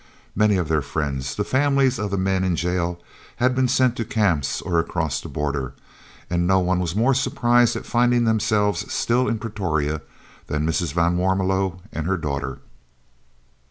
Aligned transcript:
Many 0.35 0.57
of 0.57 0.67
their 0.67 0.81
friends, 0.81 1.35
the 1.35 1.43
families 1.43 1.99
of 1.99 2.09
the 2.09 2.17
men 2.17 2.43
in 2.43 2.55
jail, 2.55 2.99
had 3.35 3.53
been 3.53 3.67
sent 3.67 3.95
to 3.97 4.03
Camps 4.03 4.59
or 4.59 4.79
across 4.79 5.21
the 5.21 5.29
border, 5.29 5.73
and 6.27 6.47
no 6.47 6.59
one 6.59 6.79
was 6.79 6.95
more 6.95 7.13
surprised 7.13 7.75
at 7.75 7.85
finding 7.85 8.23
themselves 8.23 8.91
still 8.91 9.27
in 9.27 9.37
Pretoria 9.37 10.01
than 10.47 10.65
Mrs. 10.65 10.93
van 10.93 11.17
Warmelo 11.17 11.81
and 11.93 12.07
her 12.07 12.17
daughter. 12.17 12.57